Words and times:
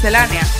Miscelánea. 0.00 0.59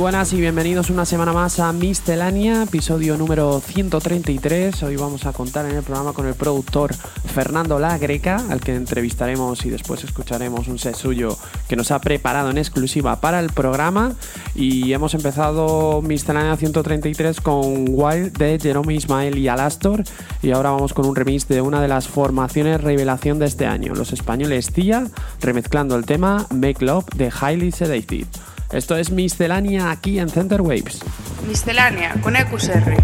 Buenas 0.00 0.32
y 0.32 0.40
bienvenidos 0.40 0.88
una 0.88 1.04
semana 1.04 1.34
más 1.34 1.60
a 1.60 1.70
Miscelánea, 1.74 2.62
episodio 2.62 3.18
número 3.18 3.60
133. 3.60 4.82
Hoy 4.82 4.96
vamos 4.96 5.26
a 5.26 5.34
contar 5.34 5.66
en 5.66 5.76
el 5.76 5.82
programa 5.82 6.14
con 6.14 6.26
el 6.26 6.32
productor 6.32 6.94
Fernando 6.94 7.78
La 7.78 7.98
Greca, 7.98 8.42
al 8.48 8.62
que 8.62 8.74
entrevistaremos 8.74 9.66
y 9.66 9.70
después 9.70 10.02
escucharemos 10.02 10.68
un 10.68 10.78
set 10.78 10.94
suyo 10.94 11.36
que 11.68 11.76
nos 11.76 11.90
ha 11.90 12.00
preparado 12.00 12.48
en 12.48 12.56
exclusiva 12.56 13.20
para 13.20 13.40
el 13.40 13.50
programa. 13.50 14.14
Y 14.54 14.94
hemos 14.94 15.12
empezado 15.12 16.00
Miscelánea 16.00 16.56
133 16.56 17.38
con 17.42 17.84
Wild 17.86 18.38
de 18.38 18.58
Jerome 18.58 18.94
Ismael 18.94 19.36
y 19.36 19.48
Alastor. 19.48 20.02
Y 20.40 20.52
ahora 20.52 20.70
vamos 20.70 20.94
con 20.94 21.04
un 21.04 21.14
remix 21.14 21.46
de 21.46 21.60
una 21.60 21.82
de 21.82 21.88
las 21.88 22.08
formaciones 22.08 22.80
revelación 22.80 23.38
de 23.38 23.46
este 23.46 23.66
año, 23.66 23.94
los 23.94 24.14
españoles 24.14 24.72
Tía, 24.72 25.08
remezclando 25.42 25.94
el 25.94 26.06
tema 26.06 26.46
Make 26.54 26.86
Love 26.86 27.04
de 27.16 27.26
Highly 27.30 27.70
Sedated. 27.70 28.26
Esto 28.72 28.96
es 28.96 29.10
Miscelánea 29.10 29.90
aquí 29.90 30.18
en 30.18 30.28
Center 30.28 30.60
Waves. 30.60 31.00
Miscelánea 31.46 32.14
con 32.22 32.36
EQSR. 32.36 32.96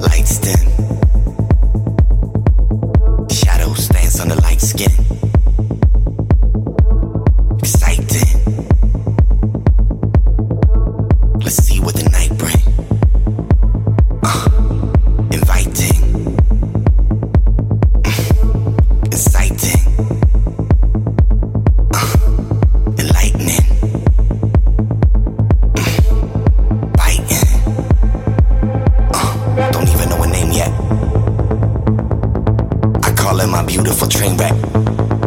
Lights 0.00 0.40
yet. 30.52 30.70
I 33.04 33.12
call 33.16 33.40
it 33.40 33.48
my 33.48 33.64
beautiful 33.64 34.08
train 34.08 34.36
wreck. 34.36 35.21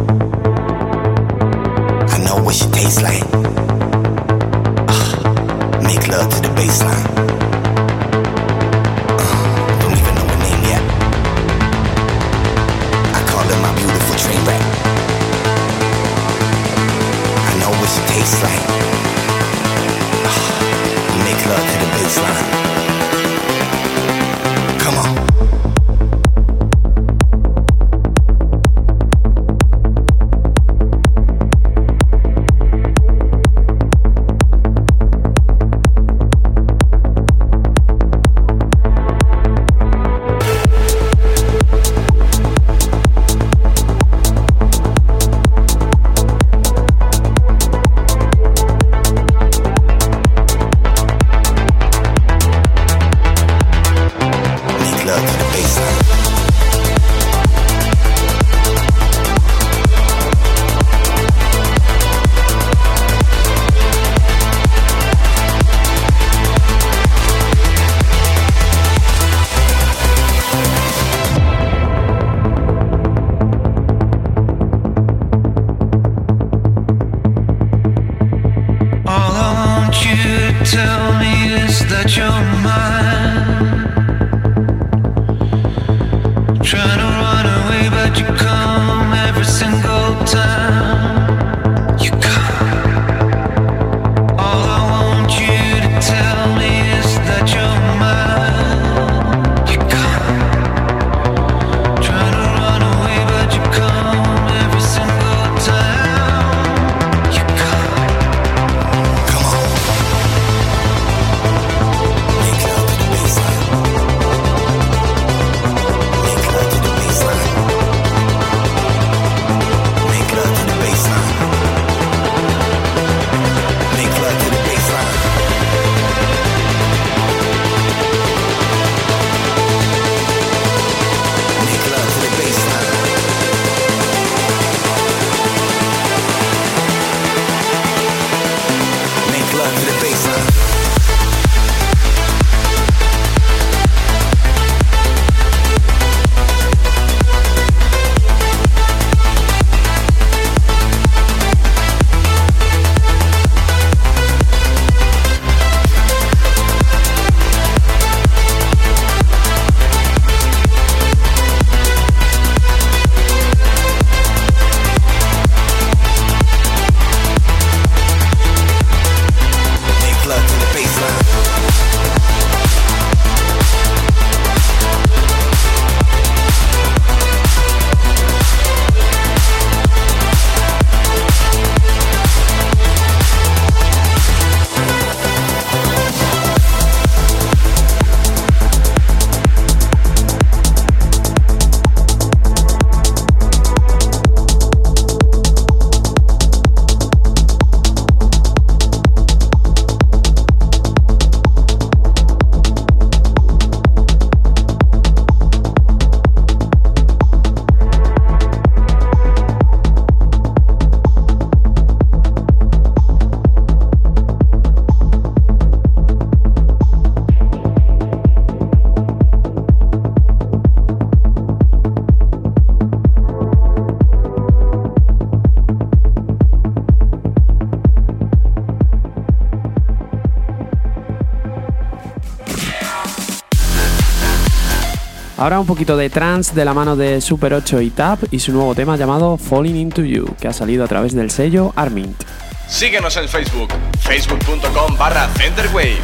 Ahora 235.46 235.60
un 235.60 235.66
poquito 235.66 235.96
de 235.96 236.10
trance 236.10 236.52
de 236.52 236.64
la 236.64 236.74
mano 236.74 236.96
de 236.96 237.20
Super 237.20 237.54
8 237.54 237.80
y 237.80 237.90
Tap 237.90 238.18
y 238.32 238.40
su 238.40 238.50
nuevo 238.50 238.74
tema 238.74 238.96
llamado 238.96 239.36
Falling 239.36 239.76
Into 239.76 240.02
You, 240.02 240.34
que 240.40 240.48
ha 240.48 240.52
salido 240.52 240.82
a 240.82 240.88
través 240.88 241.14
del 241.14 241.30
sello 241.30 241.72
Armint. 241.76 242.20
Síguenos 242.66 243.16
en 243.16 243.28
Facebook, 243.28 243.68
facebook.com 244.00 244.98
barra 244.98 245.28
Centerwave. 245.38 246.02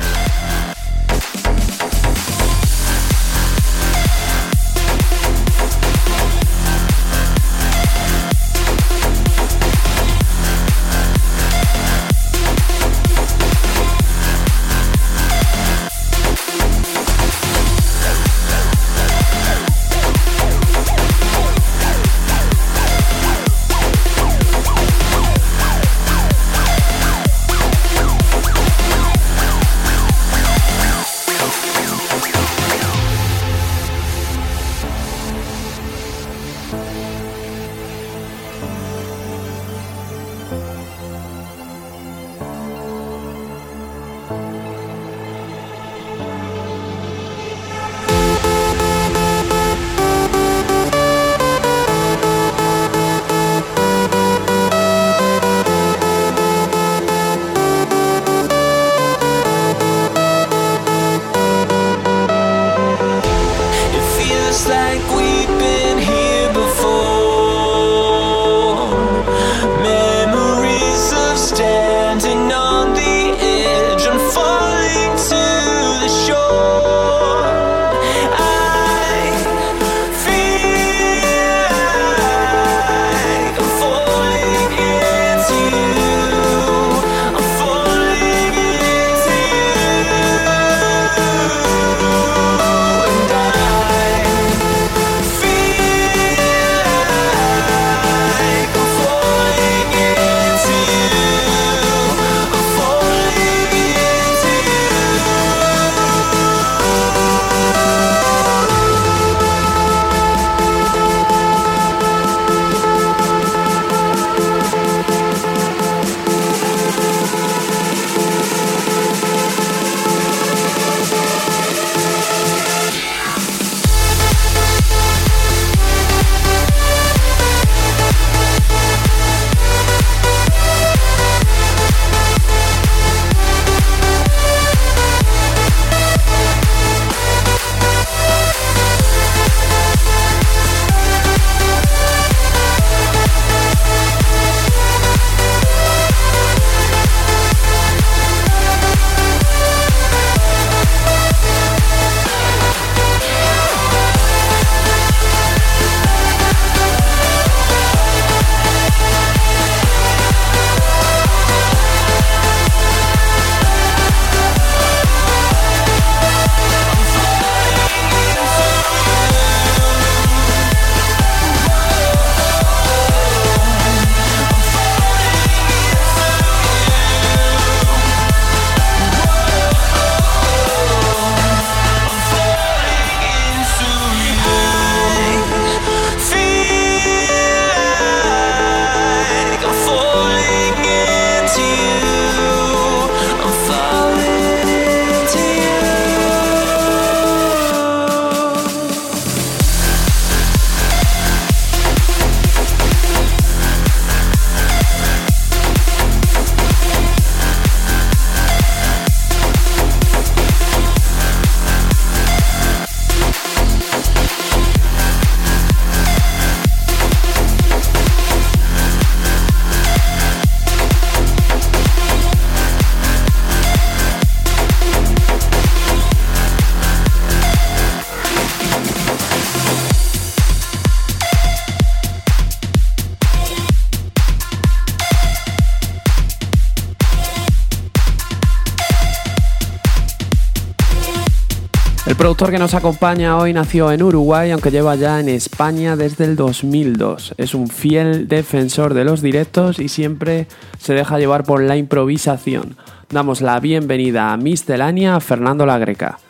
Productor 242.22 242.52
que 242.52 242.58
nos 242.58 242.74
acompaña 242.74 243.36
hoy 243.36 243.52
nació 243.52 243.90
en 243.90 244.00
Uruguay, 244.00 244.52
aunque 244.52 244.70
lleva 244.70 244.94
ya 244.94 245.18
en 245.18 245.28
España 245.28 245.96
desde 245.96 246.24
el 246.24 246.36
2002. 246.36 247.34
Es 247.36 247.52
un 247.52 247.66
fiel 247.66 248.28
defensor 248.28 248.94
de 248.94 249.04
los 249.04 249.22
directos 249.22 249.80
y 249.80 249.88
siempre 249.88 250.46
se 250.78 250.94
deja 250.94 251.18
llevar 251.18 251.42
por 251.42 251.60
la 251.60 251.76
improvisación. 251.76 252.76
Damos 253.10 253.40
la 253.40 253.58
bienvenida 253.58 254.32
a 254.32 254.36
Mistelania, 254.36 255.18
Fernando 255.18 255.66
La 255.66 255.78
Greca. 255.78 256.20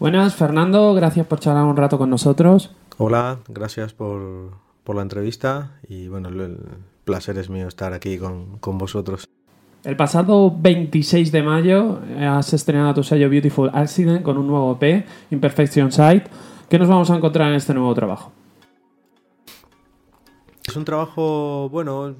Buenas, 0.00 0.34
Fernando, 0.34 0.94
gracias 0.94 1.28
por 1.28 1.38
charlar 1.38 1.62
un 1.62 1.76
rato 1.76 1.96
con 1.96 2.10
nosotros. 2.10 2.74
Hola, 2.98 3.38
gracias 3.46 3.94
por, 3.94 4.50
la 4.92 5.02
entrevista 5.02 5.78
y 5.88 6.08
bueno, 6.08 6.28
el 6.28 6.58
placer 7.04 7.38
es 7.38 7.48
mío 7.48 7.68
estar 7.68 7.92
aquí 7.92 8.18
con, 8.18 8.58
con 8.58 8.78
vosotros. 8.78 9.28
El 9.86 9.94
pasado 9.94 10.52
26 10.52 11.30
de 11.30 11.44
mayo 11.44 12.00
eh, 12.08 12.26
has 12.26 12.52
estrenado 12.52 12.94
tu 12.94 13.04
sello 13.04 13.30
Beautiful 13.30 13.70
Accident 13.72 14.24
con 14.24 14.36
un 14.36 14.48
nuevo 14.48 14.76
EP, 14.80 15.06
Imperfection 15.30 15.92
Site. 15.92 16.24
¿Qué 16.68 16.76
nos 16.76 16.88
vamos 16.88 17.08
a 17.08 17.16
encontrar 17.16 17.50
en 17.50 17.54
este 17.54 17.72
nuevo 17.72 17.94
trabajo? 17.94 18.32
Es 20.66 20.74
un 20.74 20.84
trabajo, 20.84 21.68
bueno, 21.70 22.16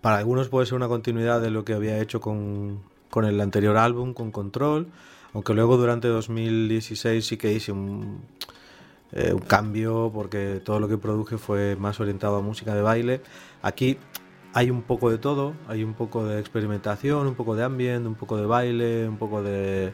para 0.00 0.18
algunos 0.18 0.48
puede 0.48 0.64
ser 0.64 0.76
una 0.76 0.86
continuidad 0.86 1.40
de 1.40 1.50
lo 1.50 1.64
que 1.64 1.72
había 1.72 1.98
hecho 1.98 2.20
con, 2.20 2.84
el 3.16 3.40
anterior 3.40 3.76
álbum, 3.76 4.14
con 4.14 4.30
Control, 4.30 4.86
aunque 5.34 5.54
luego 5.54 5.76
durante 5.76 6.06
2016 6.06 7.26
sí 7.26 7.36
que 7.36 7.52
hice 7.52 7.72
un, 7.72 8.20
eh, 9.10 9.32
un 9.32 9.40
cambio 9.40 10.12
porque 10.14 10.62
todo 10.64 10.78
lo 10.78 10.86
que 10.86 10.98
produje 10.98 11.36
fue 11.36 11.74
más 11.74 11.98
orientado 11.98 12.36
a 12.36 12.42
música 12.42 12.76
de 12.76 12.82
baile. 12.82 13.22
Aquí 13.60 13.98
hay 14.52 14.70
un 14.70 14.82
poco 14.82 15.10
de 15.10 15.18
todo, 15.18 15.54
hay 15.68 15.84
un 15.84 15.94
poco 15.94 16.24
de 16.24 16.40
experimentación, 16.40 17.26
un 17.26 17.34
poco 17.34 17.54
de 17.54 17.64
ambiente, 17.64 18.08
un 18.08 18.14
poco 18.14 18.36
de 18.36 18.46
baile, 18.46 19.08
un 19.08 19.16
poco 19.16 19.42
de 19.42 19.92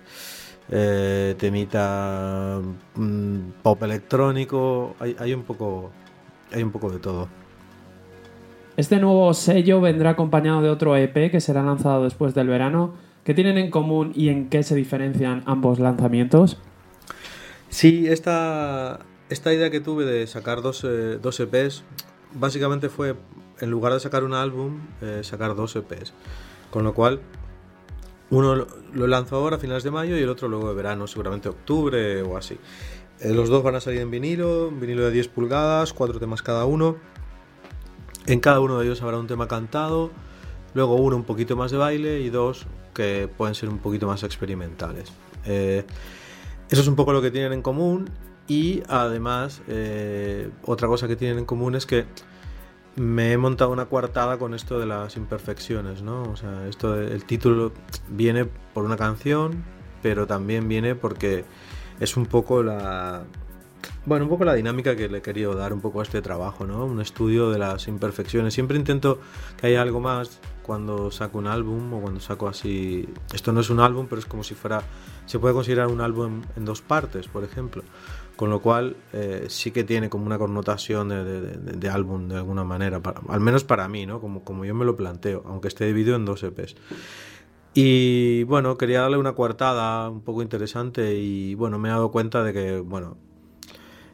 eh, 0.71 1.35
temita 1.39 2.61
mm, 2.95 3.39
pop 3.63 3.83
electrónico, 3.83 4.97
hay, 4.99 5.17
hay 5.19 5.35
un 5.35 5.43
poco 5.43 5.91
hay 6.53 6.63
un 6.63 6.71
poco 6.71 6.91
de 6.91 6.99
todo. 6.99 7.29
Este 8.77 8.99
nuevo 8.99 9.33
sello 9.33 9.81
vendrá 9.81 10.11
acompañado 10.11 10.61
de 10.61 10.69
otro 10.69 10.97
EP 10.97 11.31
que 11.31 11.41
será 11.41 11.63
lanzado 11.63 12.05
después 12.05 12.35
del 12.35 12.49
verano. 12.49 12.95
¿Qué 13.25 13.35
tienen 13.35 13.59
en 13.59 13.71
común 13.71 14.13
y 14.15 14.29
en 14.29 14.49
qué 14.49 14.63
se 14.63 14.75
diferencian 14.75 15.43
ambos 15.47 15.79
lanzamientos? 15.79 16.59
Sí, 17.71 18.07
esta, 18.07 19.01
esta 19.29 19.53
idea 19.53 19.71
que 19.71 19.81
tuve 19.81 20.05
de 20.05 20.27
sacar 20.27 20.62
dos, 20.62 20.85
eh, 20.85 21.19
dos 21.21 21.40
EPs, 21.40 21.83
básicamente 22.35 22.88
fue, 22.88 23.16
en 23.61 23.71
lugar 23.71 23.92
de 23.92 24.01
sacar 24.01 24.25
un 24.25 24.35
álbum, 24.35 24.81
eh, 25.01 25.21
sacar 25.23 25.55
dos 25.55 25.75
EPs. 25.77 26.12
Con 26.71 26.85
lo 26.85 26.95
cual, 26.95 27.21
uno 28.31 28.55
lo- 28.92 29.07
lanzo 29.07 29.37
ahora 29.37 29.57
a 29.57 29.59
finales 29.59 29.85
de 29.85 29.90
mayo 29.90 30.16
y 30.16 30.23
el 30.23 30.29
otro 30.29 30.49
luego 30.49 30.69
de 30.69 30.75
verano, 30.75 31.07
seguramente 31.07 31.49
octubre 31.49 32.23
o 32.23 32.37
así. 32.37 32.59
Eh, 33.21 33.33
los 33.33 33.49
dos 33.49 33.62
van 33.62 33.77
a 33.77 33.81
salir 33.81 34.01
en 34.01 34.11
vinilo, 34.11 34.71
vinilo 34.71 35.05
de 35.05 35.11
10 35.11 35.29
pulgadas, 35.29 35.92
cuatro 35.92 36.19
temas 36.19 36.42
cada 36.42 36.64
uno. 36.66 36.97
En 38.27 38.40
cada 38.40 38.61
uno 38.61 38.79
de 38.79 38.87
ellos 38.87 39.01
habrá 39.03 39.19
un 39.19 39.27
tema 39.29 39.47
cantado, 39.49 40.11
luego 40.75 40.97
uno 40.97 41.16
un 41.16 41.25
poquito 41.25 41.57
más 41.57 41.71
de 41.71 41.77
baile 41.79 42.21
y 42.21 42.29
dos 42.31 42.66
que 42.92 43.29
pueden 43.37 43.55
ser 43.55 43.69
un 43.69 43.79
poquito 43.79 44.07
más 44.07 44.23
experimentales. 44.25 45.12
Eh, 45.45 45.85
eso 46.69 46.81
es 46.83 46.88
un 46.88 46.97
poco 46.97 47.12
lo 47.12 47.23
que 47.23 47.31
tienen 47.31 47.53
en 47.53 47.62
común 47.62 48.11
y 48.49 48.83
además 48.88 49.62
otra 50.64 50.88
cosa 50.88 51.07
que 51.07 51.14
tienen 51.14 51.38
en 51.38 51.45
común 51.45 51.77
es 51.77 51.87
que 51.87 52.05
me 52.96 53.32
he 53.32 53.37
montado 53.37 53.70
una 53.70 53.87
coartada 53.87 54.38
con 54.38 54.54
esto 54.54 54.78
de 54.78 54.87
las 54.87 55.16
imperfecciones, 55.16 56.02
¿no? 56.02 56.22
O 56.24 56.37
sea, 56.37 56.66
esto 56.66 57.00
el 57.00 57.24
título 57.24 57.72
viene 58.09 58.46
por 58.46 58.85
una 58.85 58.96
canción, 58.96 59.64
pero 60.02 60.26
también 60.26 60.68
viene 60.68 60.94
porque 60.94 61.44
es 62.00 62.16
un 62.16 62.26
poco 62.26 62.62
la 62.62 63.24
bueno, 64.04 64.24
un 64.24 64.28
poco 64.28 64.44
la 64.44 64.54
dinámica 64.54 64.94
que 64.94 65.09
le 65.09 65.18
he 65.18 65.22
querido 65.22 65.54
dar 65.54 65.72
un 65.72 65.80
poco 65.80 65.98
a 65.98 66.04
este 66.04 66.22
trabajo, 66.22 66.64
¿no? 66.64 66.85
Un 66.85 67.00
estudio 67.00 67.50
de 67.50 67.59
las 67.59 67.88
imperfecciones. 67.88 68.54
Siempre 68.54 68.76
intento 68.76 69.18
que 69.61 69.66
haya 69.66 69.82
algo 69.82 70.00
más 70.00 70.40
cuando 70.62 71.11
saco 71.11 71.38
un 71.38 71.48
álbum 71.48 71.92
o 71.92 72.00
cuando 72.00 72.20
saco 72.20 72.48
así... 72.48 73.09
Esto 73.35 73.52
no 73.52 73.61
es 73.61 73.70
un 73.70 73.80
álbum, 73.80 74.06
pero 74.09 74.20
es 74.20 74.26
como 74.26 74.44
si 74.44 74.54
fuera... 74.54 74.82
Se 75.26 75.40
puede 75.40 75.54
considerar 75.54 75.88
un 75.88 76.00
álbum 76.00 76.42
en 76.54 76.64
dos 76.64 76.82
partes, 76.82 77.26
por 77.26 77.42
ejemplo. 77.42 77.82
Con 78.37 78.51
lo 78.51 78.61
cual 78.61 78.96
eh, 79.14 79.46
sí 79.49 79.70
que 79.70 79.83
tiene 79.83 80.11
como 80.11 80.27
una 80.27 80.38
connotación 80.38 81.09
de, 81.09 81.25
de- 81.25 81.57
de- 81.57 81.88
álbum 81.88 82.29
de 82.29 82.37
alguna 82.37 82.64
manera, 82.64 83.01
para- 83.01 83.22
al 83.29 83.40
menos 83.40 83.64
para 83.64 83.88
mí, 83.88 84.05
¿no? 84.05 84.20
Como, 84.20 84.44
como 84.44 84.64
yo 84.66 84.75
me 84.75 84.85
lo 84.85 84.94
planteo, 84.94 85.42
aunque 85.46 85.68
esté 85.68 85.87
dividido 85.87 86.16
en 86.16 86.27
dos 86.27 86.42
EPs. 86.42 86.77
Y 87.75 88.42
bueno, 88.44 88.77
quería 88.79 89.03
darle 89.03 89.18
una 89.18 89.35
coartada 89.35 90.09
un 90.11 90.20
poco 90.22 90.42
interesante 90.42 91.14
y 91.16 91.55
bueno, 91.55 91.79
me 91.79 91.88
he 91.88 91.92
dado 91.92 92.11
cuenta 92.11 92.42
de 92.44 92.53
que, 92.53 92.81
bueno, 92.81 93.16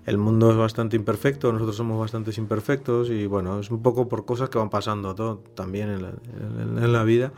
el 0.04 0.18
mundo 0.18 0.50
es 0.50 0.56
bastante 0.56 0.96
imperfecto, 0.96 1.52
nosotros 1.52 1.76
somos 1.76 1.98
bastante 1.98 2.32
imperfectos 2.36 3.08
y 3.10 3.26
bueno, 3.26 3.60
es 3.60 3.70
un 3.70 3.82
poco 3.82 4.08
por 4.08 4.24
cosas 4.24 4.48
que 4.50 4.58
van 4.58 4.68
pasando 4.70 5.14
todo, 5.14 5.38
también 5.54 5.90
en 5.90 6.02
la, 6.02 6.08
en 6.84 6.92
la 6.92 7.04
vida. 7.04 7.32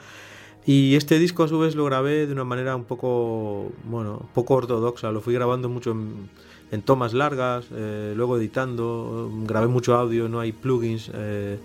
Y 0.67 0.95
este 0.97 1.19
disco 1.19 1.43
a 1.45 1.49
su 1.49 1.59
vez 1.59 1.75
lo 1.77 1.85
grabé 1.85 2.27
de 2.27 2.33
una 2.33 2.45
manera 2.45 2.75
un 2.75 2.85
poco, 2.85 3.71
bueno, 3.85 4.29
poco 4.35 4.55
ortodoxa, 4.55 5.13
lo 5.13 5.21
fui 5.21 5.35
grabando 5.35 5.69
mucho 5.69 5.91
en, 5.93 6.31
en 6.71 6.83
tomas 6.83 7.13
largas, 7.15 7.67
eh, 7.73 8.13
luego 8.17 8.37
editando, 8.37 9.31
grabé 9.45 9.69
mucho 9.69 9.95
audio, 9.95 10.29
no 10.29 10.41
hay 10.41 10.53
plugins 10.53 11.11
eh, 11.15 11.59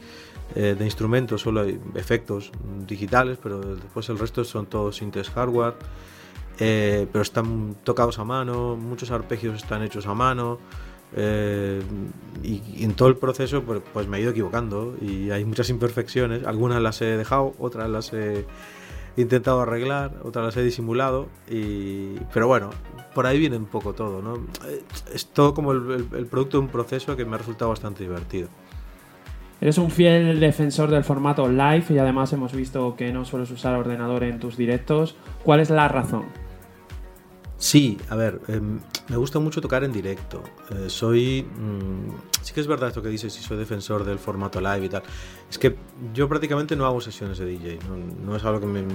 eh, 0.56 0.76
de 0.78 0.86
instrumentos, 0.86 1.42
solo 1.42 1.62
hay 1.62 1.80
efectos 1.96 2.52
digitales, 2.88 3.38
pero 3.42 3.60
después 3.60 4.10
el 4.10 4.20
resto 4.20 4.44
son 4.44 4.66
todos 4.68 4.98
sintes 4.98 5.30
hardware. 5.30 5.76
Pero 6.58 7.22
están 7.22 7.78
tocados 7.86 8.20
a 8.20 8.26
mano, 8.26 8.76
muchos 8.76 9.12
arpegios 9.12 9.56
están 9.56 9.82
hechos 9.82 10.06
a 10.08 10.14
mano. 10.14 10.60
y, 12.44 12.62
y 12.76 12.84
en 12.84 12.94
todo 12.96 13.08
el 13.08 13.16
proceso 13.16 13.64
pues, 13.64 13.82
pues 13.94 14.08
me 14.08 14.18
he 14.18 14.22
ido 14.22 14.32
equivocando 14.32 14.96
y 15.02 15.32
hay 15.32 15.46
muchas 15.46 15.70
imperfecciones, 15.70 16.46
algunas 16.46 16.82
las 16.82 17.02
he 17.02 17.18
dejado, 17.18 17.56
otras 17.60 17.90
las 17.90 18.12
he 18.12 18.46
intentado 19.22 19.62
arreglar, 19.62 20.14
otras 20.24 20.46
las 20.46 20.58
he 20.58 20.64
disimulado, 20.64 21.28
y, 21.50 22.16
pero 22.34 22.48
bueno, 22.48 22.70
por 23.14 23.26
ahí 23.26 23.40
viene 23.40 23.58
un 23.58 23.66
poco 23.66 23.94
todo, 23.94 24.22
¿no? 24.22 24.36
Eh, 24.68 24.84
Es 25.14 25.28
todo 25.28 25.54
como 25.54 25.72
el, 25.72 25.92
el- 25.92 26.08
el 26.18 26.26
producto 26.28 26.58
de 26.58 26.64
un 26.64 26.70
proceso 26.70 27.16
que 27.16 27.26
me 27.26 27.36
ha 27.36 27.38
resultado 27.40 27.70
bastante 27.70 28.04
divertido. 28.04 28.50
Eres 29.62 29.78
un 29.78 29.92
fiel 29.92 30.40
defensor 30.40 30.90
del 30.90 31.04
formato 31.04 31.48
live 31.50 31.84
y 31.90 31.98
además 31.98 32.32
hemos 32.32 32.54
visto 32.54 32.96
que 32.96 33.12
no 33.12 33.26
sueles 33.26 33.52
usar 33.52 33.76
ordenador 33.76 34.24
en 34.24 34.40
tus 34.40 34.56
directos. 34.56 35.18
¿Cuál 35.44 35.60
es 35.60 35.70
la 35.70 35.90
razón? 35.90 36.24
Sí, 37.60 37.98
a 38.08 38.16
ver, 38.16 38.40
em, 38.48 38.80
me 39.10 39.18
gusta 39.18 39.38
mucho 39.40 39.60
tocar 39.60 39.84
en 39.84 39.92
directo. 39.92 40.42
Eh, 40.72 40.90
soy. 40.90 41.44
mm, 41.44 42.10
sí 42.42 42.54
que 42.54 42.62
es 42.62 42.68
verdad 42.68 42.88
esto 42.88 43.02
que 43.02 43.10
dices, 43.10 43.34
si 43.34 43.44
soy 43.44 43.58
defensor 43.58 44.06
del 44.06 44.18
formato 44.18 44.62
live 44.62 44.86
y 44.86 44.90
tal. 44.90 45.04
Es 45.50 45.60
que 45.60 45.76
yo 46.14 46.30
prácticamente 46.30 46.78
no 46.78 46.86
hago 46.86 47.02
sesiones 47.02 47.38
de 47.38 47.46
DJ. 47.46 47.80
No, 48.26 48.38
es 48.38 48.46
algo 48.46 48.62
que 48.62 48.66
me, 48.66 48.86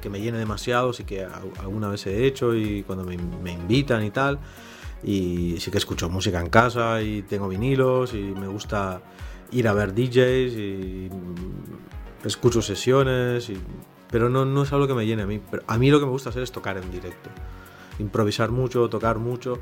que 0.00 0.08
me 0.08 0.20
llene 0.20 0.38
demasiado. 0.38 0.92
Sí 0.92 1.02
que 1.02 1.24
alguna 1.58 1.88
vez 1.88 2.06
he 2.06 2.26
hecho 2.26 2.54
y 2.54 2.84
cuando 2.84 3.04
me, 3.04 3.14
invitan 3.52 4.04
y 4.04 4.10
tal. 4.12 4.38
Y 5.02 5.56
sí 5.58 5.72
que 5.72 5.78
escucho 5.78 6.08
música 6.08 6.40
en 6.40 6.48
casa 6.48 7.02
y 7.02 7.22
tengo 7.22 7.48
vinilos 7.48 8.14
y 8.14 8.18
me 8.18 8.46
gusta 8.46 9.02
ir 9.50 9.66
a 9.66 9.72
ver 9.72 9.94
DJs 9.94 10.54
y 10.54 11.10
escucho 12.24 12.62
sesiones. 12.62 13.50
Pero 14.10 14.28
no, 14.30 14.44
no 14.44 14.62
es 14.62 14.72
algo 14.72 14.86
que 14.86 14.94
me 14.94 15.06
llene 15.06 15.22
a 15.22 15.26
mí. 15.26 15.40
Pero 15.50 15.64
a 15.66 15.76
mí 15.76 15.90
lo 15.90 15.98
que 15.98 16.06
me 16.06 16.12
gusta 16.12 16.30
hacer 16.30 16.44
es 16.44 16.52
tocar 16.52 16.76
en 16.76 16.88
directo 16.92 17.30
improvisar 17.98 18.50
mucho, 18.50 18.88
tocar 18.88 19.18
mucho. 19.18 19.58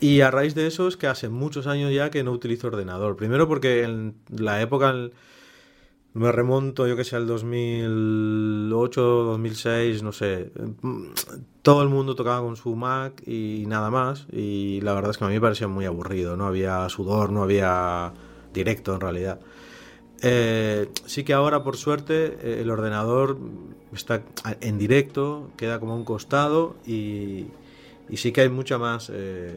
Y 0.00 0.22
a 0.22 0.30
raíz 0.30 0.54
de 0.54 0.66
eso 0.66 0.88
es 0.88 0.96
que 0.96 1.06
hace 1.06 1.28
muchos 1.28 1.66
años 1.66 1.92
ya 1.92 2.10
que 2.10 2.24
no 2.24 2.32
utilizo 2.32 2.68
ordenador. 2.68 3.16
Primero 3.16 3.46
porque 3.46 3.82
en 3.82 4.14
la 4.30 4.62
época 4.62 4.94
me 6.12 6.32
remonto, 6.32 6.88
yo 6.88 6.96
que 6.96 7.04
sé, 7.04 7.16
al 7.16 7.26
2008, 7.26 9.00
2006, 9.00 10.02
no 10.02 10.12
sé. 10.12 10.52
Todo 11.62 11.82
el 11.82 11.88
mundo 11.88 12.14
tocaba 12.14 12.40
con 12.40 12.56
su 12.56 12.74
Mac 12.74 13.22
y 13.26 13.64
nada 13.66 13.90
más. 13.90 14.26
Y 14.32 14.80
la 14.80 14.94
verdad 14.94 15.10
es 15.10 15.18
que 15.18 15.24
a 15.24 15.28
mí 15.28 15.34
me 15.34 15.40
parecía 15.40 15.68
muy 15.68 15.84
aburrido. 15.84 16.36
No 16.36 16.46
había 16.46 16.88
sudor, 16.88 17.30
no 17.30 17.42
había 17.42 18.12
directo 18.52 18.94
en 18.94 19.00
realidad. 19.00 19.40
Eh, 20.22 20.90
sí 21.06 21.24
que 21.24 21.32
ahora, 21.32 21.62
por 21.62 21.76
suerte, 21.76 22.38
eh, 22.42 22.60
el 22.60 22.70
ordenador 22.70 23.38
está 23.96 24.22
en 24.60 24.78
directo, 24.78 25.50
queda 25.56 25.80
como 25.80 25.92
a 25.92 25.96
un 25.96 26.04
costado 26.04 26.76
y, 26.86 27.46
y 28.08 28.16
sí 28.16 28.32
que 28.32 28.42
hay 28.42 28.48
mucha 28.48 28.78
más, 28.78 29.10
eh, 29.12 29.56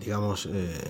digamos, 0.00 0.46
eh, 0.46 0.80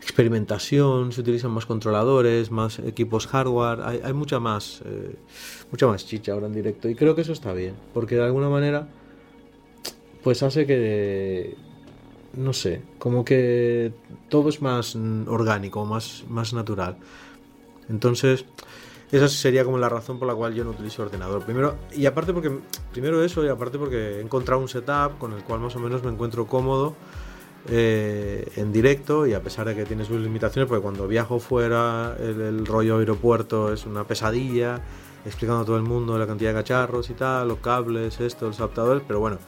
experimentación, 0.00 1.12
se 1.12 1.22
utilizan 1.22 1.50
más 1.50 1.66
controladores, 1.66 2.50
más 2.50 2.78
equipos 2.78 3.26
hardware, 3.26 3.80
hay, 4.02 4.12
mucha 4.12 4.38
más, 4.38 4.82
eh, 4.84 5.16
mucha 5.70 5.86
más 5.86 6.06
chicha 6.06 6.32
ahora 6.32 6.46
en 6.46 6.52
directo 6.52 6.88
y 6.88 6.94
creo 6.94 7.14
que 7.14 7.22
eso 7.22 7.32
está 7.32 7.52
bien, 7.52 7.74
porque 7.94 8.16
de 8.16 8.24
alguna 8.24 8.50
manera, 8.50 8.86
pues 10.22 10.42
hace 10.42 10.66
que, 10.66 11.56
no 12.34 12.52
sé, 12.52 12.82
como 12.98 13.24
que 13.24 13.92
todo 14.28 14.50
es 14.50 14.60
más 14.60 14.96
orgánico, 15.26 15.86
más, 15.86 16.24
más 16.28 16.52
natural. 16.52 16.98
Entonces, 17.88 18.44
esa 19.16 19.28
sería 19.28 19.64
como 19.64 19.78
la 19.78 19.88
razón 19.88 20.18
por 20.18 20.26
la 20.26 20.34
cual 20.34 20.54
yo 20.54 20.64
no 20.64 20.70
utilizo 20.70 21.02
ordenador. 21.02 21.44
Primero, 21.44 21.76
y 21.92 22.06
aparte 22.06 22.32
porque, 22.32 22.50
primero 22.92 23.22
eso, 23.22 23.44
y 23.44 23.48
aparte 23.48 23.78
porque 23.78 24.16
he 24.16 24.20
encontrado 24.20 24.60
un 24.60 24.68
setup 24.68 25.18
con 25.18 25.32
el 25.32 25.44
cual 25.44 25.60
más 25.60 25.76
o 25.76 25.78
menos 25.78 26.02
me 26.02 26.10
encuentro 26.10 26.46
cómodo 26.46 26.96
eh, 27.68 28.50
en 28.56 28.72
directo 28.72 29.26
y 29.26 29.34
a 29.34 29.42
pesar 29.42 29.66
de 29.66 29.74
que 29.74 29.84
tiene 29.84 30.04
sus 30.04 30.20
limitaciones, 30.20 30.68
porque 30.68 30.82
cuando 30.82 31.06
viajo 31.06 31.38
fuera 31.38 32.16
el, 32.18 32.66
rollo 32.66 32.98
aeropuerto 32.98 33.72
es 33.72 33.86
una 33.86 34.04
pesadilla, 34.04 34.82
explicando 35.24 35.62
a 35.62 35.64
todo 35.64 35.76
el 35.76 35.82
mundo 35.82 36.18
la 36.18 36.26
cantidad 36.26 36.50
de 36.50 36.56
cacharros 36.56 37.08
y 37.10 37.14
tal, 37.14 37.48
los 37.48 37.58
cables, 37.58 38.20
esto, 38.20 38.46
los 38.46 38.58
adaptadores, 38.58 39.02
pero 39.06 39.20
bueno, 39.20 39.38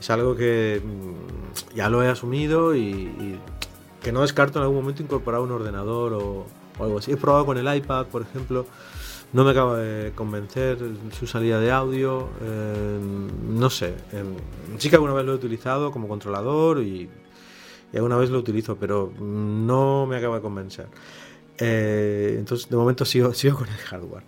es 0.00 0.10
algo 0.10 0.34
que 0.34 0.80
mm, 0.82 1.74
ya 1.76 1.88
lo 1.88 2.02
he 2.02 2.08
asumido 2.08 2.74
y, 2.74 2.80
y 2.80 3.40
que 4.02 4.10
no 4.10 4.22
descarto 4.22 4.58
en 4.58 4.62
algún 4.62 4.78
momento 4.78 5.02
incorporar 5.02 5.40
un 5.40 5.52
ordenador 5.52 6.14
o, 6.14 6.46
o 6.78 6.84
algo 6.84 6.98
así. 6.98 7.12
He 7.12 7.16
probado 7.16 7.46
con 7.46 7.58
el 7.58 7.76
iPad, 7.76 8.06
por 8.06 8.22
ejemplo, 8.22 8.66
no 9.32 9.44
me 9.44 9.50
acaba 9.50 9.78
de 9.78 10.12
convencer 10.12 10.78
su 11.18 11.26
salida 11.26 11.58
de 11.58 11.70
audio, 11.70 12.28
eh, 12.42 12.98
no 13.48 13.70
sé, 13.70 13.94
eh, 14.12 14.24
sí 14.76 14.90
que 14.90 14.96
alguna 14.96 15.14
vez 15.14 15.24
lo 15.24 15.32
he 15.32 15.36
utilizado 15.36 15.90
como 15.90 16.06
controlador 16.06 16.82
y, 16.82 17.08
y 17.92 17.96
alguna 17.96 18.16
vez 18.16 18.28
lo 18.28 18.38
utilizo, 18.38 18.76
pero 18.76 19.10
no 19.18 20.06
me 20.06 20.16
acaba 20.16 20.36
de 20.36 20.42
convencer. 20.42 20.86
Eh, 21.58 22.36
entonces, 22.38 22.68
de 22.68 22.76
momento 22.76 23.04
sigo, 23.04 23.32
sigo 23.34 23.58
con 23.58 23.68
el 23.68 23.76
hardware. 23.76 24.24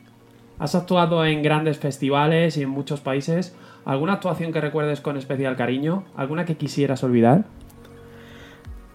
Has 0.58 0.74
actuado 0.74 1.24
en 1.26 1.42
grandes 1.42 1.78
festivales 1.78 2.56
y 2.56 2.62
en 2.62 2.70
muchos 2.70 3.00
países. 3.00 3.54
¿Alguna 3.84 4.14
actuación 4.14 4.52
que 4.52 4.60
recuerdes 4.60 5.00
con 5.00 5.16
especial 5.16 5.56
cariño? 5.56 6.04
¿Alguna 6.16 6.46
que 6.46 6.56
quisieras 6.56 7.02
olvidar? 7.02 7.44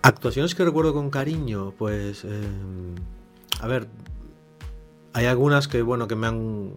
Actuaciones 0.02 0.56
que 0.56 0.64
recuerdo 0.64 0.94
con 0.94 1.10
cariño, 1.10 1.74
pues... 1.78 2.24
eh, 2.24 2.30
a 3.60 3.68
ver, 3.68 3.88
hay 5.14 5.26
algunas 5.26 5.68
que, 5.68 5.82
bueno, 5.82 6.08
que 6.08 6.16
me 6.16 6.28
han 6.28 6.74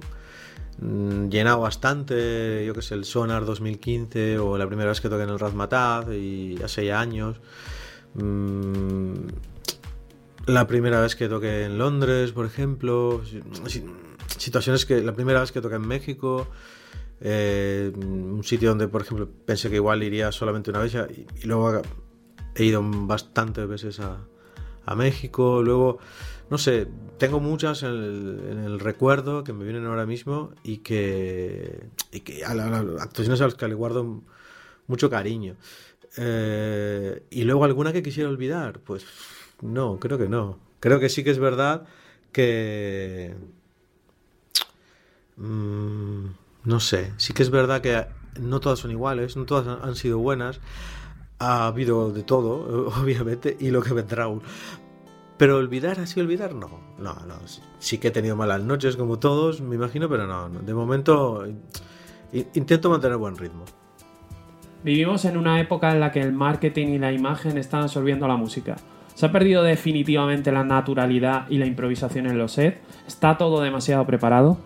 mm, 0.80 1.28
llenado 1.28 1.60
bastante, 1.60 2.64
yo 2.66 2.74
que 2.74 2.82
sé, 2.82 2.94
el 2.94 3.04
Sonar 3.04 3.44
2015 3.44 4.38
o 4.38 4.58
la 4.58 4.66
primera 4.66 4.88
vez 4.90 5.00
que 5.00 5.08
toqué 5.08 5.22
en 5.24 5.30
el 5.30 5.38
Razmataz 5.38 6.08
y 6.12 6.56
hace 6.62 6.84
ya 6.86 7.00
años. 7.00 7.40
Mm, 8.14 9.14
la 10.46 10.66
primera 10.66 11.00
vez 11.00 11.14
que 11.16 11.28
toqué 11.28 11.64
en 11.64 11.78
Londres, 11.78 12.32
por 12.32 12.46
ejemplo. 12.46 13.22
si- 13.66 13.84
Situaciones 14.38 14.86
que. 14.86 15.00
La 15.02 15.12
primera 15.14 15.40
vez 15.40 15.52
que 15.52 15.60
toqué 15.60 15.76
en 15.76 15.86
México. 15.86 16.48
eh, 17.24 17.92
un 17.94 18.42
sitio 18.42 18.70
donde, 18.70 18.88
por 18.88 19.02
ejemplo, 19.02 19.28
pensé 19.46 19.70
que 19.70 19.76
igual 19.76 20.02
iría 20.02 20.32
solamente 20.32 20.70
una 20.70 20.80
vez 20.80 20.92
y, 21.16 21.26
y 21.40 21.46
luego 21.46 21.80
he 22.56 22.64
ido 22.64 22.82
bastantes 22.84 23.68
veces 23.68 24.00
a, 24.00 24.16
a 24.84 24.94
México. 24.96 25.62
Luego, 25.62 25.98
no 26.50 26.58
sé, 26.58 26.88
tengo 27.18 27.40
muchas 27.40 27.82
en 27.82 27.90
el, 27.90 28.80
recuerdo 28.80 29.44
que 29.44 29.52
me 29.52 29.64
vienen 29.64 29.86
ahora 29.86 30.06
mismo 30.06 30.50
y 30.62 30.78
que, 30.78 31.86
y 32.10 32.20
que 32.20 32.44
a 32.44 32.50
actuaciones 32.50 33.40
a 33.40 33.44
las 33.44 33.54
que 33.54 33.68
le 33.68 33.74
guardo 33.74 34.22
mucho 34.86 35.08
cariño. 35.08 35.56
Eh, 36.16 37.22
y 37.30 37.44
luego 37.44 37.64
alguna 37.64 37.92
que 37.92 38.02
quisiera 38.02 38.28
olvidar, 38.28 38.80
pues 38.80 39.06
no, 39.62 39.98
creo 39.98 40.18
que 40.18 40.28
no. 40.28 40.58
Creo 40.80 41.00
que 41.00 41.08
sí 41.08 41.24
que 41.24 41.30
es 41.30 41.38
verdad 41.38 41.86
que... 42.32 43.34
mm, 45.36 46.26
no 46.64 46.80
sé, 46.80 47.12
sí 47.16 47.32
que 47.32 47.42
es 47.42 47.50
verdad 47.50 47.80
que 47.80 48.06
no 48.40 48.60
todas 48.60 48.78
son 48.78 48.90
iguales, 48.90 49.36
no 49.36 49.44
todas 49.44 49.66
han 49.82 49.96
sido 49.96 50.18
buenas. 50.18 50.60
Ha 51.38 51.66
habido 51.66 52.12
de 52.12 52.22
todo, 52.22 52.90
obviamente, 53.02 53.56
y 53.60 53.70
lo 53.70 53.82
que 53.82 53.94
vendrá 53.94 54.24
aún. 54.24 54.42
Pero 55.38 55.56
olvidar, 55.56 55.98
así 56.00 56.20
olvidar, 56.20 56.54
no. 56.54 56.68
No, 56.98 57.14
no. 57.26 57.34
Sí 57.78 57.98
que 57.98 58.08
he 58.08 58.10
tenido 58.10 58.36
malas 58.36 58.62
noches, 58.62 58.96
como 58.96 59.18
todos, 59.18 59.60
me 59.60 59.74
imagino, 59.74 60.08
pero 60.08 60.26
no. 60.26 60.48
no. 60.48 60.60
De 60.60 60.74
momento 60.74 61.44
intento 62.54 62.90
mantener 62.90 63.16
buen 63.16 63.36
ritmo. 63.36 63.64
Vivimos 64.84 65.24
en 65.24 65.36
una 65.36 65.60
época 65.60 65.92
en 65.92 66.00
la 66.00 66.10
que 66.10 66.20
el 66.20 66.32
marketing 66.32 66.88
y 66.88 66.98
la 66.98 67.12
imagen 67.12 67.56
están 67.56 67.82
absorbiendo 67.82 68.26
la 68.26 68.36
música. 68.36 68.76
Se 69.14 69.26
ha 69.26 69.32
perdido 69.32 69.62
definitivamente 69.62 70.50
la 70.50 70.64
naturalidad 70.64 71.48
y 71.48 71.58
la 71.58 71.66
improvisación 71.66 72.26
en 72.26 72.38
los 72.38 72.52
sets. 72.52 72.78
¿Está 73.06 73.36
todo 73.36 73.60
demasiado 73.60 74.06
preparado? 74.06 74.58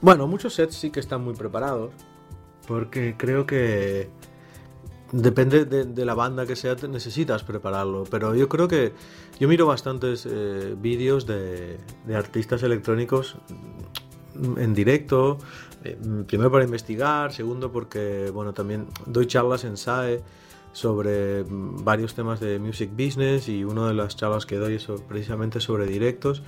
Bueno, 0.00 0.28
muchos 0.28 0.54
sets 0.54 0.76
sí 0.76 0.90
que 0.90 1.00
están 1.00 1.24
muy 1.24 1.34
preparados, 1.34 1.90
porque 2.68 3.16
creo 3.16 3.46
que 3.46 4.10
depende 5.12 5.64
de, 5.64 5.84
de 5.84 6.04
la 6.04 6.14
banda 6.14 6.46
que 6.46 6.56
sea, 6.56 6.74
necesitas 6.88 7.42
prepararlo. 7.44 8.04
Pero 8.10 8.34
yo 8.34 8.48
creo 8.48 8.68
que 8.68 8.92
yo 9.40 9.48
miro 9.48 9.66
bastantes 9.66 10.26
eh, 10.30 10.74
vídeos 10.78 11.26
de, 11.26 11.78
de 12.06 12.16
artistas 12.16 12.62
electrónicos 12.62 13.36
en 14.56 14.74
directo, 14.74 15.38
eh, 15.84 15.98
primero 16.26 16.50
para 16.50 16.64
investigar, 16.64 17.32
segundo 17.32 17.72
porque, 17.72 18.30
bueno, 18.32 18.52
también 18.52 18.86
doy 19.06 19.26
charlas 19.26 19.64
en 19.64 19.76
SAE 19.76 20.22
sobre 20.72 21.44
varios 21.48 22.14
temas 22.14 22.38
de 22.38 22.58
music 22.58 22.90
business 22.92 23.48
y 23.48 23.64
una 23.64 23.88
de 23.88 23.94
las 23.94 24.16
charlas 24.16 24.46
que 24.46 24.56
doy 24.56 24.74
es 24.74 24.86
precisamente 25.08 25.60
sobre 25.60 25.86
directos. 25.86 26.42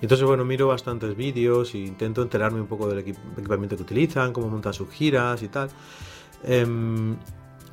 Entonces, 0.00 0.26
bueno, 0.26 0.44
miro 0.44 0.68
bastantes 0.68 1.16
vídeos 1.16 1.74
e 1.74 1.78
intento 1.78 2.22
enterarme 2.22 2.60
un 2.60 2.66
poco 2.66 2.88
del 2.88 3.04
equip- 3.04 3.18
equipamiento 3.36 3.76
que 3.76 3.82
utilizan, 3.82 4.32
cómo 4.32 4.48
montan 4.48 4.72
sus 4.72 4.88
giras 4.90 5.42
y 5.42 5.48
tal. 5.48 5.68
Em, 6.44 7.16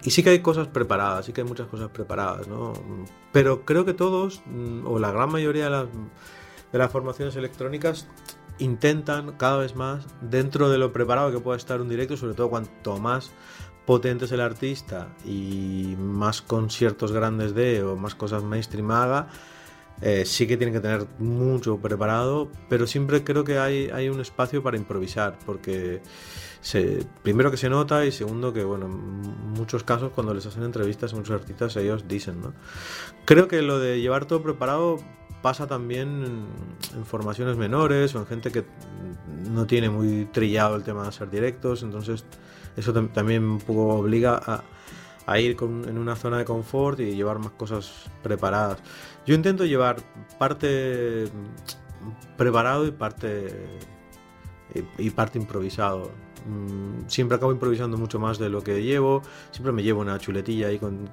y 0.03 0.11
sí 0.11 0.23
que 0.23 0.31
hay 0.31 0.39
cosas 0.39 0.67
preparadas, 0.67 1.25
sí 1.25 1.33
que 1.33 1.41
hay 1.41 1.47
muchas 1.47 1.67
cosas 1.67 1.89
preparadas, 1.89 2.47
¿no? 2.47 2.73
Pero 3.31 3.65
creo 3.65 3.85
que 3.85 3.93
todos, 3.93 4.41
mm, 4.45 4.85
o 4.87 4.99
la 4.99 5.11
gran 5.11 5.31
mayoría 5.31 5.65
de 5.65 5.69
las, 5.69 5.85
de 6.71 6.79
las 6.79 6.91
formaciones 6.91 7.35
electrónicas, 7.35 8.07
intentan 8.59 9.33
cada 9.33 9.57
vez 9.57 9.75
más, 9.75 10.05
dentro 10.21 10.69
de 10.69 10.77
lo 10.77 10.91
preparado 10.91 11.31
que 11.31 11.39
pueda 11.39 11.57
estar 11.57 11.81
un 11.81 11.89
directo, 11.89 12.17
sobre 12.17 12.33
todo 12.33 12.49
cuanto 12.49 12.97
más 12.97 13.31
potente 13.85 14.25
es 14.25 14.31
el 14.31 14.41
artista 14.41 15.09
y 15.25 15.95
más 15.97 16.41
conciertos 16.41 17.11
grandes 17.11 17.55
de 17.55 17.83
o 17.83 17.95
más 17.95 18.15
cosas 18.15 18.43
mainstream 18.43 18.91
haga, 18.91 19.27
eh, 20.01 20.23
sí 20.25 20.47
que 20.47 20.57
tienen 20.57 20.73
que 20.73 20.79
tener 20.81 21.05
mucho 21.19 21.77
preparado, 21.77 22.49
pero 22.69 22.87
siempre 22.87 23.23
creo 23.23 23.43
que 23.43 23.59
hay, 23.59 23.89
hay 23.93 24.09
un 24.09 24.19
espacio 24.19 24.61
para 24.63 24.77
improvisar, 24.77 25.37
porque 25.45 26.01
primero 27.23 27.49
que 27.49 27.57
se 27.57 27.69
nota 27.69 28.05
y 28.05 28.11
segundo 28.11 28.53
que, 28.53 28.63
bueno, 28.63 28.85
en 28.85 29.53
muchos 29.53 29.83
casos 29.83 30.11
cuando 30.13 30.33
les 30.33 30.45
hacen 30.45 30.63
entrevistas 30.63 31.13
a 31.13 31.15
muchos 31.15 31.39
artistas 31.39 31.75
ellos 31.75 32.07
dicen, 32.07 32.41
¿no? 32.41 32.53
Creo 33.25 33.47
que 33.47 33.61
lo 33.61 33.79
de 33.79 33.99
llevar 33.99 34.25
todo 34.25 34.43
preparado 34.43 34.99
pasa 35.41 35.65
también 35.65 36.23
en, 36.95 37.05
formaciones 37.05 37.57
menores 37.57 38.13
o 38.13 38.19
en 38.19 38.27
gente 38.27 38.51
que 38.51 38.63
no 39.49 39.65
tiene 39.65 39.89
muy 39.89 40.25
trillado 40.25 40.75
el 40.75 40.83
tema 40.83 41.01
de 41.03 41.09
hacer 41.09 41.31
directos, 41.31 41.81
entonces 41.81 42.25
eso 42.77 42.93
tam- 42.93 43.11
también 43.11 43.43
un 43.43 43.57
poco 43.59 43.95
obliga 43.95 44.39
a, 44.45 44.63
a 45.25 45.39
ir 45.39 45.55
con- 45.55 45.89
en 45.89 45.97
una 45.97 46.15
zona 46.15 46.37
de 46.37 46.45
confort 46.45 46.99
y 46.99 47.15
llevar 47.15 47.39
más 47.39 47.51
cosas 47.53 47.91
preparadas. 48.21 48.77
Yo 49.25 49.35
intento 49.35 49.65
llevar 49.65 49.97
parte 50.39 51.25
preparado 52.37 52.85
y 52.87 52.91
parte 52.91 53.67
y, 54.97 55.09
parte 55.11 55.37
improvisado. 55.37 56.11
Mm, 56.47 57.07
Siempre 57.07 57.37
acabo 57.37 57.51
improvisando 57.51 57.97
mucho 57.97 58.17
más 58.19 58.39
de 58.39 58.49
lo 58.49 58.63
que 58.63 58.81
llevo. 58.81 59.21
Siempre 59.51 59.71
me 59.73 59.83
llevo 59.83 60.01
una 60.01 60.17
chuletilla 60.17 60.67
ahí 60.67 60.79
con, 60.79 61.09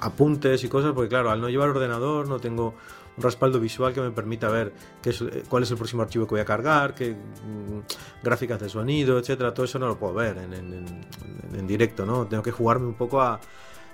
apuntes 0.00 0.64
y 0.64 0.68
cosas, 0.68 0.92
porque 0.92 1.08
claro, 1.10 1.30
al 1.30 1.40
no 1.40 1.48
llevar 1.50 1.68
ordenador 1.68 2.28
no 2.28 2.38
tengo 2.40 2.74
un 3.14 3.22
respaldo 3.22 3.60
visual 3.60 3.92
que 3.92 4.00
me 4.00 4.10
permita 4.10 4.48
ver 4.48 4.72
qué 5.02 5.10
es, 5.10 5.20
eh, 5.20 5.42
cuál 5.46 5.64
es 5.64 5.70
el 5.70 5.76
próximo 5.76 6.00
archivo 6.00 6.26
que 6.26 6.30
voy 6.30 6.40
a 6.40 6.46
cargar, 6.46 6.94
qué 6.94 7.12
mm, 7.12 7.80
gráficas 8.24 8.58
de 8.60 8.70
sonido, 8.70 9.18
etcétera. 9.18 9.52
Todo 9.52 9.66
eso 9.66 9.78
no 9.78 9.86
lo 9.86 9.98
puedo 9.98 10.14
ver 10.14 10.38
en- 10.38 10.54
en 10.54 11.66
directo, 11.66 12.06
¿no? 12.06 12.26
Tengo 12.26 12.42
que 12.42 12.52
jugarme 12.52 12.86
un 12.86 12.94
poco 12.94 13.20
a 13.20 13.38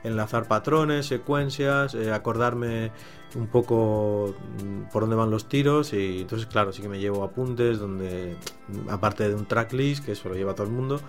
enlazar 0.05 0.47
patrones, 0.47 1.07
secuencias, 1.07 1.95
eh, 1.95 2.13
acordarme 2.13 2.93
un 3.35 3.47
poco 3.47 4.35
mm, 4.63 4.91
por 4.91 5.03
dónde 5.03 5.17
van 5.17 5.31
los 5.31 5.49
tiros 5.49 5.93
y 5.93 6.23
entonces 6.23 6.47
claro, 6.47 6.73
sí 6.73 6.83
que 6.83 6.89
me 6.89 6.99
llevo 6.99 7.25
apuntes 7.25 7.79
donde 7.79 8.37
mm, 8.69 8.91
aparte 8.91 9.29
de 9.29 9.35
un 9.35 9.47
tracklist, 9.47 10.05
que 10.05 10.13
eso 10.13 10.29
lo 10.29 10.35
lleva 10.35 10.55
todo 10.55 10.67
el 10.67 10.73
mundo, 10.73 11.01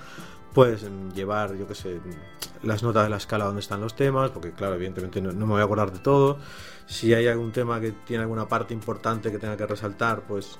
pues 0.53 0.83
mm, 0.83 1.11
llevar, 1.13 1.55
yo 1.55 1.67
qué 1.67 1.75
sé, 1.75 1.99
las 2.63 2.83
notas 2.83 3.03
de 3.03 3.09
la 3.09 3.17
escala 3.17 3.45
donde 3.45 3.61
están 3.61 3.81
los 3.81 3.95
temas, 3.95 4.31
porque 4.31 4.51
claro, 4.51 4.75
evidentemente 4.75 5.21
no, 5.21 5.31
no 5.31 5.45
me 5.45 5.53
voy 5.53 5.61
a 5.61 5.65
acordar 5.65 5.91
de 5.91 5.99
todo. 5.99 6.39
Si 6.85 7.13
hay 7.13 7.27
algún 7.27 7.51
tema 7.51 7.79
que 7.79 7.91
tiene 7.91 8.23
alguna 8.23 8.47
parte 8.47 8.73
importante 8.73 9.31
que 9.31 9.37
tenga 9.37 9.55
que 9.55 9.65
resaltar, 9.65 10.23
pues 10.27 10.59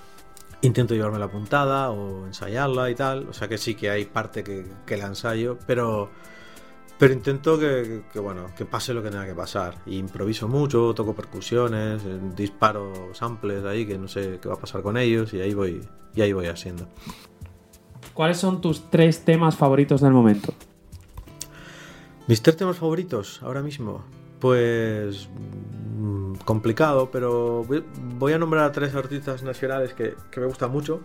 intento 0.62 0.94
llevarme 0.94 1.18
la 1.18 1.28
puntada 1.28 1.90
o 1.90 2.26
ensayarla 2.26 2.90
y 2.90 2.94
tal. 2.94 3.28
O 3.28 3.32
sea 3.32 3.48
que 3.48 3.56
sí 3.58 3.74
que 3.74 3.90
hay 3.90 4.04
parte 4.04 4.42
que, 4.44 4.66
que 4.84 4.96
la 4.96 5.06
ensayo, 5.06 5.58
pero 5.66 6.10
pero 7.00 7.14
intento 7.14 7.58
que, 7.58 8.02
que, 8.12 8.20
bueno 8.20 8.48
que 8.54 8.66
pase 8.66 8.92
lo 8.92 9.02
que 9.02 9.08
tenga 9.08 9.24
que 9.24 9.34
pasar. 9.34 9.76
Y 9.86 9.96
improviso 9.96 10.48
mucho, 10.48 10.92
toco 10.94 11.14
percusiones, 11.14 12.02
eh, 12.04 12.20
disparo 12.36 13.14
samples 13.14 13.64
ahí 13.64 13.86
que 13.86 13.96
no 13.96 14.06
sé 14.06 14.38
qué 14.40 14.48
va 14.48 14.56
a 14.56 14.58
pasar 14.58 14.82
con 14.82 14.98
ellos 14.98 15.32
y 15.32 15.40
ahí 15.40 15.54
voy 15.54 15.80
y 16.14 16.20
ahí 16.20 16.34
voy 16.34 16.48
haciendo. 16.48 16.86
¿Cuáles 18.12 18.36
son 18.36 18.60
tus 18.60 18.90
tres 18.90 19.24
temas 19.24 19.56
favoritos 19.56 20.02
del 20.02 20.12
momento? 20.12 20.52
Mis 22.26 22.42
tres 22.42 22.58
temas 22.58 22.76
favoritos 22.76 23.42
ahora 23.42 23.62
mismo, 23.62 24.04
pues 24.38 25.26
mm, 25.98 26.34
complicado, 26.44 27.10
pero 27.10 27.64
voy, 27.64 27.82
voy 28.18 28.34
a 28.34 28.38
nombrar 28.38 28.64
a 28.64 28.72
tres 28.72 28.94
artistas 28.94 29.42
nacionales 29.42 29.94
que, 29.94 30.16
que 30.30 30.38
me 30.38 30.44
gustan 30.44 30.70
mucho 30.70 31.00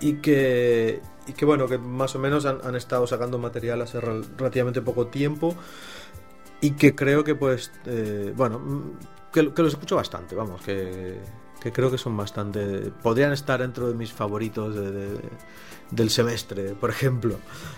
y 0.00 0.14
que, 0.14 1.00
y 1.26 1.32
que 1.32 1.44
bueno, 1.44 1.66
que 1.68 1.78
más 1.78 2.14
o 2.14 2.18
menos 2.18 2.46
han, 2.46 2.58
han 2.64 2.74
estado 2.76 3.06
sacando 3.06 3.38
material 3.38 3.82
hace 3.82 4.00
rel- 4.00 4.26
relativamente 4.36 4.80
poco 4.82 5.06
tiempo 5.08 5.54
y 6.60 6.72
que 6.72 6.94
creo 6.94 7.24
que 7.24 7.34
pues, 7.34 7.70
eh, 7.86 8.32
bueno, 8.36 8.58
mm, 8.58 8.82
que, 9.32 9.52
que 9.52 9.62
los 9.62 9.72
escucho 9.74 9.96
bastante, 9.96 10.34
vamos, 10.34 10.60
que, 10.62 11.18
que 11.60 11.72
creo 11.72 11.90
que 11.90 11.98
son 11.98 12.16
bastante, 12.16 12.90
podrían 13.02 13.32
estar 13.32 13.60
dentro 13.60 13.88
de 13.88 13.94
mis 13.94 14.12
favoritos 14.12 14.74
de- 14.74 14.90
de- 14.90 15.20
del 15.90 16.10
semestre, 16.10 16.74
por 16.74 16.90
ejemplo, 16.90 17.36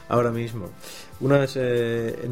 ahora 0.08 0.30
mismo. 0.30 0.68
Una 1.20 1.44
es 1.44 1.56
eh, 1.56 2.28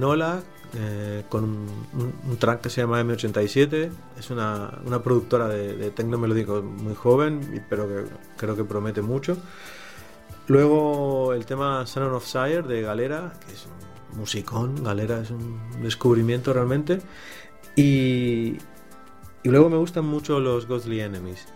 eh, 0.74 1.24
con 1.28 1.44
un, 1.44 1.66
un- 1.94 2.14
un 2.30 2.36
track 2.36 2.60
que 2.62 2.70
se 2.70 2.80
llama 2.82 3.00
M87. 3.00 3.90
Es 4.18 4.30
una, 4.30 4.78
una 4.84 5.02
productora 5.02 5.48
de, 5.48 5.74
de 5.76 5.90
tecno 5.90 6.18
melódico 6.18 6.62
muy 6.62 6.94
joven, 6.94 7.64
pero 7.68 7.88
que 7.88 8.04
creo 8.36 8.54
que 8.56 8.64
promete 8.64 9.02
mucho. 9.02 9.36
Luego 10.46 11.32
el 11.34 11.46
tema 11.46 11.86
Son 11.86 12.12
of 12.12 12.26
Sire 12.26 12.62
de 12.62 12.82
Galera, 12.82 13.32
que 13.46 13.52
es 13.52 13.66
un 14.12 14.18
musicón. 14.18 14.82
Galera 14.82 15.20
es 15.20 15.30
un 15.30 15.60
descubrimiento 15.82 16.52
realmente. 16.52 17.00
Y, 17.76 18.56
y 19.42 19.48
luego 19.48 19.70
me 19.70 19.76
gustan 19.76 20.04
mucho 20.04 20.40
los 20.40 20.66
Ghostly 20.66 21.00
Enemies. 21.00 21.46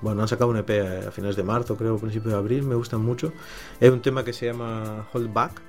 Bueno, 0.00 0.22
han 0.22 0.28
sacado 0.28 0.50
un 0.50 0.56
EP 0.56 0.70
a, 1.08 1.10
finales 1.10 1.36
de 1.36 1.42
marzo, 1.42 1.76
creo, 1.76 1.98
principios 1.98 2.32
de 2.32 2.38
abril. 2.38 2.62
Me 2.62 2.74
gustan 2.74 3.02
mucho. 3.02 3.32
Hay 3.80 3.88
un 3.88 4.00
tema 4.00 4.24
que 4.24 4.32
se 4.32 4.46
llama 4.46 5.06
Hold 5.12 5.32
Back, 5.32 5.60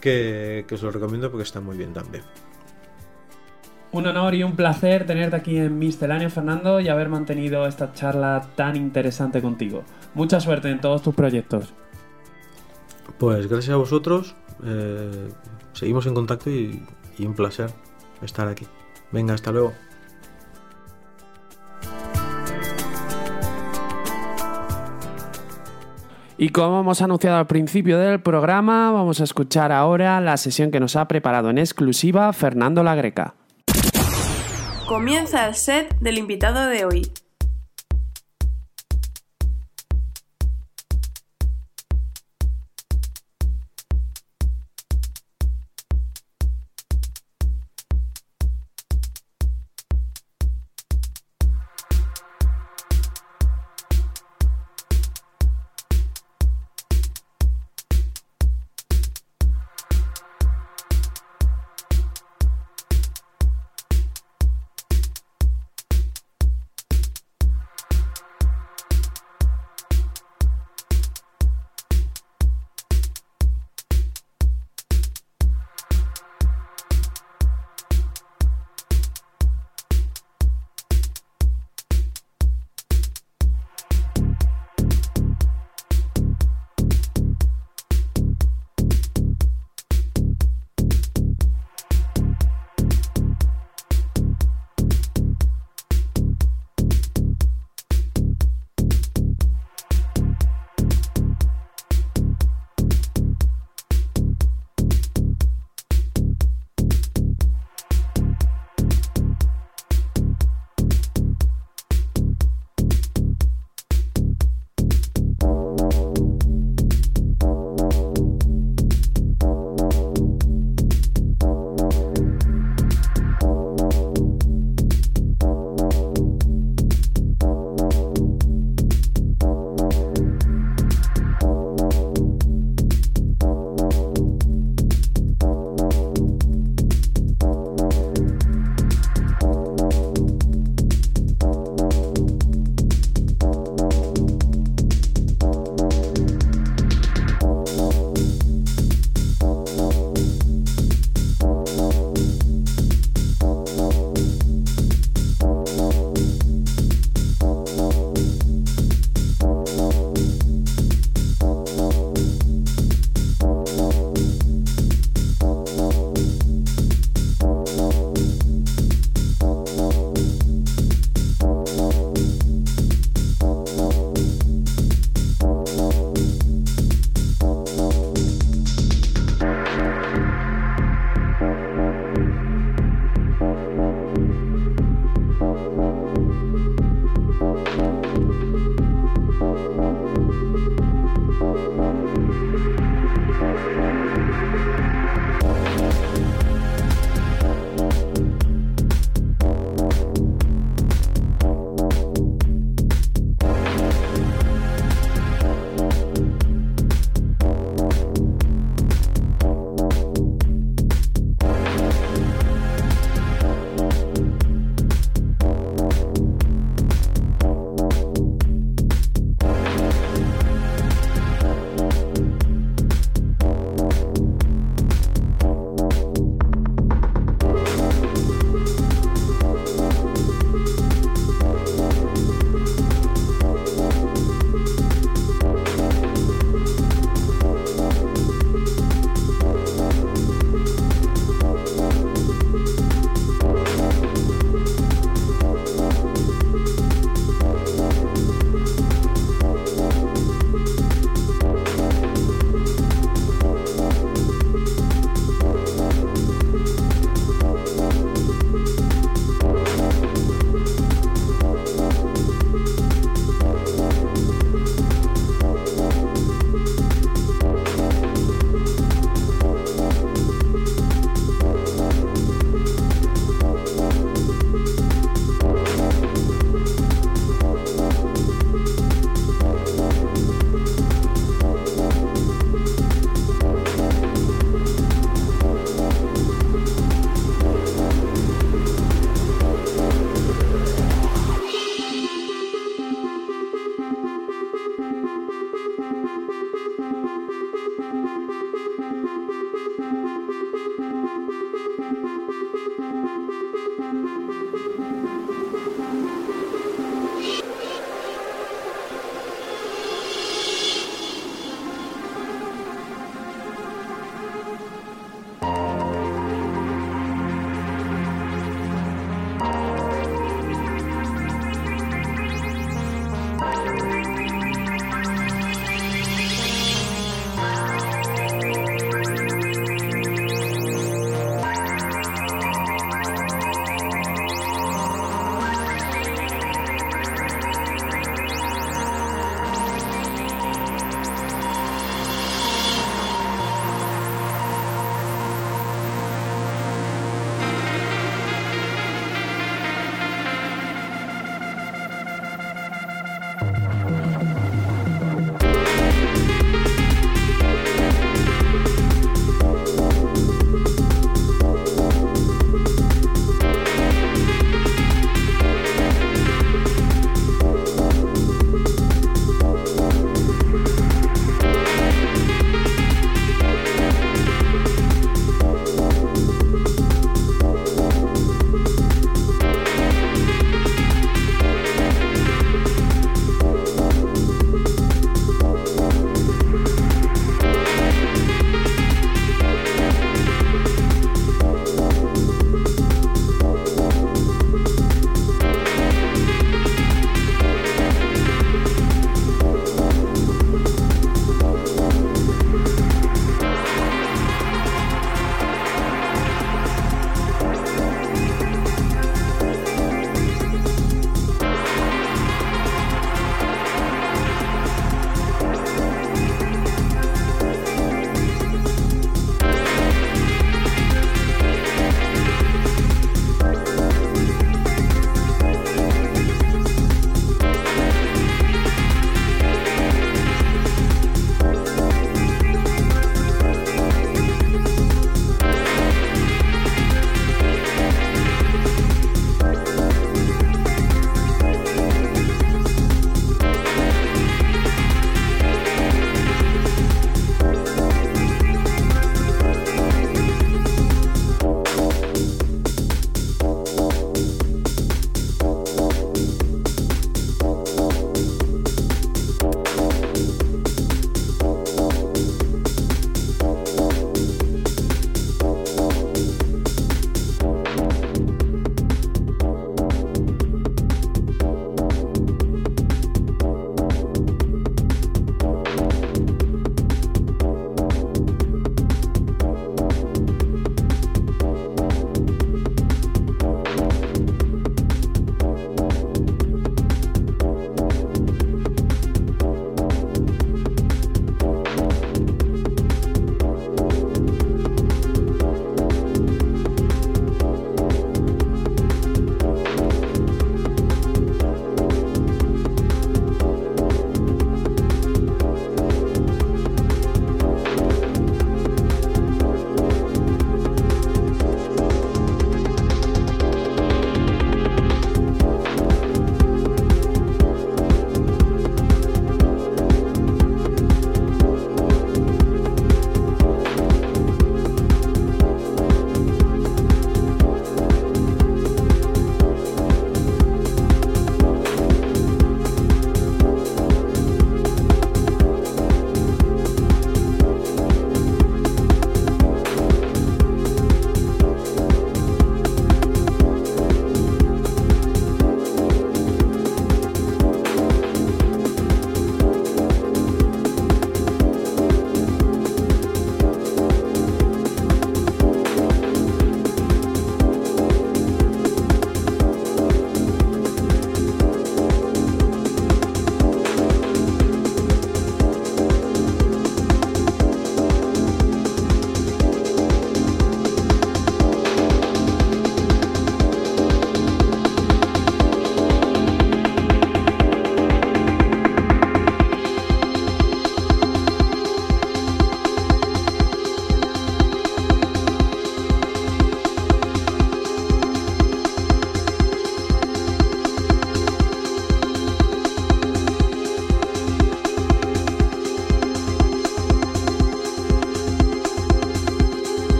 que, 0.00 0.64
que 0.66 0.74
os 0.74 0.82
lo 0.82 0.90
recomiendo 0.90 1.30
porque 1.30 1.44
está 1.44 1.60
muy 1.60 1.76
bien 1.76 1.92
también. 1.92 2.22
Un 3.92 4.06
honor 4.06 4.36
y 4.36 4.44
un 4.44 4.54
placer 4.54 5.04
tenerte 5.04 5.34
aquí 5.34 5.56
en 5.56 5.78
Misceláneo, 5.78 6.30
Fernando, 6.30 6.78
y 6.78 6.88
haber 6.88 7.08
mantenido 7.08 7.66
esta 7.66 7.92
charla 7.92 8.48
tan 8.54 8.76
interesante 8.76 9.42
contigo. 9.42 9.82
Mucha 10.14 10.40
suerte 10.40 10.70
en 10.70 10.80
todos 10.80 11.02
tus 11.02 11.14
proyectos. 11.14 11.72
Pues 13.18 13.48
gracias 13.48 13.74
a 13.74 13.76
vosotros. 13.76 14.34
eh, 14.64 15.28
seguimos 15.72 16.06
en 16.06 16.14
contacto 16.14 16.50
y, 16.50 16.82
y 17.18 17.26
un 17.26 17.34
placer 17.34 17.70
estar 18.22 18.48
aquí. 18.48 18.66
Venga, 19.12 19.34
hasta 19.34 19.50
luego. 19.52 19.72
Y 26.36 26.48
como 26.48 26.80
hemos 26.80 27.02
anunciado 27.02 27.36
al 27.36 27.46
principio 27.46 27.98
del 27.98 28.22
programa, 28.22 28.90
vamos 28.92 29.20
a 29.20 29.24
escuchar 29.24 29.72
ahora 29.72 30.20
la 30.22 30.38
sesión 30.38 30.70
que 30.70 30.80
nos 30.80 30.96
ha 30.96 31.06
preparado 31.06 31.50
en 31.50 31.58
exclusiva 31.58 32.32
Fernando 32.32 32.82
La 32.82 32.94
Greca. 32.94 33.34
Comienza 34.88 35.46
el 35.46 35.54
set 35.54 35.94
del 36.00 36.16
invitado 36.16 36.66
de 36.66 36.86
hoy. 36.86 37.12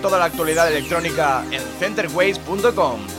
Toda 0.00 0.18
la 0.18 0.24
actualidad 0.24 0.68
electrónica 0.68 1.44
en 1.50 1.62
centerways.com. 1.78 3.13